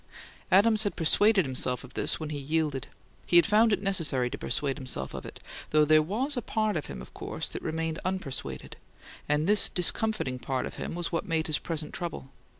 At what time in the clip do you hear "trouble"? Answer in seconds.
11.93-12.29